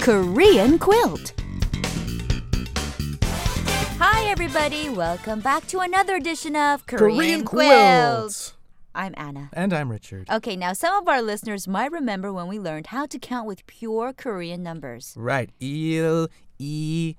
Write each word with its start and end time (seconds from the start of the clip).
Korean 0.00 0.78
quilt. 0.78 1.32
Hi, 3.98 4.30
everybody. 4.30 4.88
Welcome 4.88 5.40
back 5.40 5.66
to 5.68 5.80
another 5.80 6.16
edition 6.16 6.54
of 6.54 6.86
Korean, 6.86 7.44
Quilt. 7.44 8.54
I'm 8.94 9.14
Anna. 9.16 9.50
And 9.52 9.72
I'm 9.72 9.90
Richard. 9.90 10.28
Okay, 10.30 10.56
now 10.56 10.72
some 10.72 10.94
of 10.94 11.08
our 11.08 11.20
listeners 11.20 11.66
might 11.68 11.92
remember 11.92 12.32
when 12.32 12.46
we 12.46 12.58
learned 12.58 12.88
how 12.88 13.06
to 13.06 13.18
count 13.18 13.46
with 13.46 13.66
pure 13.66 14.12
Korean 14.12 14.62
numbers. 14.62 15.14
Right. 15.16 15.50
1, 15.60 15.60
2, 15.60 16.26
3. 16.58 17.16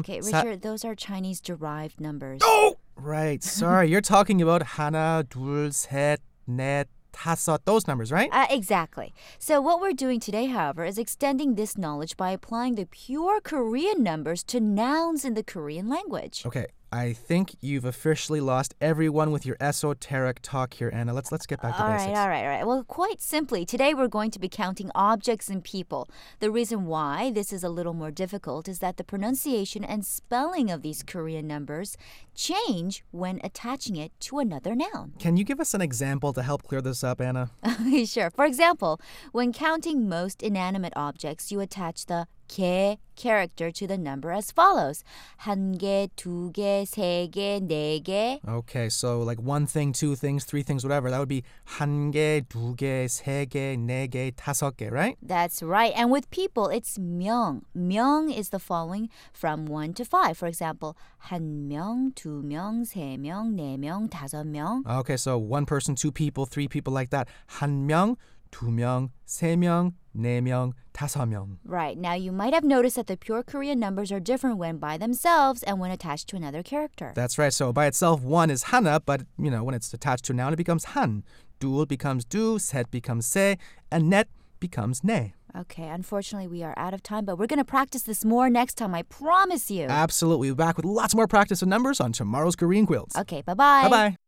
Okay, 0.00 0.20
Richard, 0.20 0.62
those 0.62 0.84
are 0.84 0.94
Chinese 0.94 1.40
derived 1.40 2.00
numbers. 2.00 2.40
Oh! 2.44 2.76
Right. 2.94 3.42
Sorry. 3.42 3.88
You're 3.88 4.02
talking 4.02 4.42
about 4.42 4.62
하나, 4.62 5.24
둘, 5.28 5.72
셋, 5.72 6.20
넷, 6.48 6.86
다섯. 7.17 7.61
Those 7.65 7.87
numbers, 7.87 8.11
right? 8.11 8.29
Uh, 8.31 8.45
exactly. 8.49 9.13
So, 9.39 9.59
what 9.59 9.81
we're 9.81 9.93
doing 9.93 10.19
today, 10.19 10.45
however, 10.45 10.85
is 10.85 10.97
extending 10.97 11.55
this 11.55 11.77
knowledge 11.77 12.15
by 12.15 12.31
applying 12.31 12.75
the 12.75 12.85
pure 12.85 13.41
Korean 13.41 14.03
numbers 14.03 14.43
to 14.45 14.59
nouns 14.59 15.25
in 15.25 15.33
the 15.33 15.43
Korean 15.43 15.89
language. 15.89 16.43
Okay. 16.45 16.67
I 16.91 17.11
think 17.11 17.55
you've 17.59 17.83
officially 17.83 18.39
lost 18.39 18.73
everyone 18.79 19.31
with 19.31 19.45
your 19.45 19.57
esoteric 19.59 20.39
talk 20.41 20.73
here, 20.75 20.89
Anna. 20.93 21.13
Let's 21.13 21.31
let's 21.31 21.45
get 21.45 21.61
back 21.61 21.75
to 21.75 21.83
All 21.83 21.89
right, 21.89 21.97
basics. 21.97 22.17
all 22.17 22.29
right, 22.29 22.41
all 22.43 22.47
right. 22.47 22.67
Well, 22.67 22.83
quite 22.85 23.21
simply, 23.21 23.65
today 23.65 23.93
we're 23.93 24.07
going 24.07 24.31
to 24.31 24.39
be 24.39 24.47
counting 24.47 24.89
objects 24.95 25.49
and 25.49 25.61
people. 25.63 26.07
The 26.39 26.49
reason 26.49 26.85
why 26.85 27.31
this 27.31 27.51
is 27.51 27.63
a 27.63 27.69
little 27.69 27.93
more 27.93 28.11
difficult 28.11 28.69
is 28.69 28.79
that 28.79 28.95
the 28.95 29.03
pronunciation 29.03 29.83
and 29.83 30.05
spelling 30.05 30.71
of 30.71 30.81
these 30.81 31.03
Korean 31.03 31.45
numbers 31.45 31.97
change 32.35 33.03
when 33.11 33.41
attaching 33.43 33.97
it 33.97 34.13
to 34.21 34.39
another 34.39 34.73
noun. 34.73 35.13
Can 35.19 35.35
you 35.35 35.43
give 35.43 35.59
us 35.59 35.73
an 35.73 35.81
example 35.81 36.31
to 36.33 36.41
help 36.41 36.63
clear 36.63 36.81
this 36.81 37.03
up, 37.03 37.19
Anna? 37.19 37.51
sure. 38.05 38.29
For 38.31 38.45
example, 38.45 39.01
when 39.33 39.51
counting 39.51 40.07
most 40.07 40.41
inanimate 40.41 40.93
objects, 40.95 41.51
you 41.51 41.59
attach 41.59 42.05
the 42.05 42.27
개 42.48 42.98
character 43.16 43.70
to 43.70 43.86
the 43.86 43.96
number 43.96 44.30
as 44.32 44.50
follows. 44.50 45.04
한 45.38 45.78
개, 45.78 46.08
두 46.16 46.52
개, 46.52 46.84
세 46.84 47.28
개, 47.30 47.60
네 47.60 48.02
개. 48.02 48.40
Okay, 48.46 48.88
so 48.88 49.20
like 49.20 49.40
one 49.40 49.66
thing, 49.66 49.92
two 49.92 50.14
things, 50.14 50.44
three 50.44 50.62
things, 50.62 50.84
whatever. 50.84 51.10
That 51.10 51.18
would 51.18 51.28
be 51.28 51.44
한 51.78 52.10
개, 52.10 52.42
두 52.48 52.76
개, 52.76 53.06
세 53.08 53.46
개, 53.46 53.76
네 53.76 54.08
개, 54.08 54.32
다섯 54.36 54.76
개, 54.76 54.90
right? 54.90 55.16
That's 55.22 55.62
right. 55.62 55.92
And 55.96 56.10
with 56.10 56.30
people, 56.30 56.68
it's 56.68 56.98
명. 56.98 57.62
명 57.74 58.30
is 58.30 58.50
the 58.50 58.58
following 58.58 59.08
from 59.32 59.66
1 59.66 59.94
to 59.94 60.04
5. 60.04 60.36
For 60.36 60.46
example, 60.46 60.96
한 61.30 61.68
명, 61.68 62.12
두 62.14 62.42
명, 62.42 62.84
세 62.84 63.16
명, 63.18 63.56
네 63.56 63.78
명, 63.78 64.08
다섯 64.08 64.44
명. 64.44 64.82
Okay, 64.86 65.16
so 65.16 65.38
one 65.38 65.64
person, 65.64 65.94
two 65.94 66.12
people, 66.12 66.44
three 66.46 66.68
people 66.68 66.92
like 66.92 67.10
that. 67.10 67.28
한 67.60 67.86
명, 67.86 68.16
2명, 68.51 69.11
3명, 69.27 69.93
4명, 70.15 70.73
5명. 70.93 71.57
Right. 71.63 71.97
Now 71.97 72.13
you 72.13 72.31
might 72.31 72.53
have 72.53 72.63
noticed 72.63 72.95
that 72.95 73.07
the 73.07 73.17
pure 73.17 73.43
Korean 73.43 73.79
numbers 73.79 74.11
are 74.11 74.19
different 74.19 74.57
when 74.57 74.77
by 74.77 74.97
themselves 74.97 75.63
and 75.63 75.79
when 75.79 75.91
attached 75.91 76.27
to 76.29 76.35
another 76.35 76.63
character. 76.63 77.13
That's 77.15 77.37
right. 77.37 77.53
So 77.53 77.71
by 77.71 77.85
itself 77.85 78.21
one 78.21 78.49
is 78.49 78.63
hana, 78.63 78.99
but 79.05 79.21
you 79.37 79.51
know, 79.51 79.63
when 79.63 79.75
it's 79.75 79.93
attached 79.93 80.25
to 80.25 80.33
a 80.33 80.35
noun 80.35 80.53
it 80.53 80.57
becomes 80.57 80.85
han. 80.85 81.23
Dul 81.59 81.85
becomes 81.85 82.23
du, 82.23 82.59
set 82.59 82.91
becomes 82.91 83.25
se, 83.25 83.57
and 83.91 84.09
net 84.09 84.27
becomes 84.59 85.03
ne. 85.03 85.33
Okay, 85.57 85.87
unfortunately, 85.87 86.47
we 86.47 86.61
are 86.61 86.75
out 86.77 86.93
of 86.93 87.01
time, 87.01 87.25
but 87.25 87.39
we're 87.39 87.47
going 87.47 87.57
to 87.57 87.65
practice 87.65 88.03
this 88.03 88.23
more 88.23 88.49
next 88.49 88.75
time, 88.75 88.93
I 88.93 89.01
promise 89.03 89.71
you. 89.71 89.85
Absolutely. 89.85 90.49
We'll 90.49 90.55
be 90.55 90.63
back 90.63 90.77
with 90.77 90.85
lots 90.85 91.15
more 91.15 91.27
practice 91.27 91.61
of 91.63 91.67
numbers 91.67 91.99
on 91.99 92.11
tomorrow's 92.11 92.55
Korean 92.55 92.85
Quilts. 92.85 93.15
Okay, 93.17 93.41
bye 93.41 93.55
bye. 93.55 93.83
Bye 93.83 93.89
bye. 93.89 94.26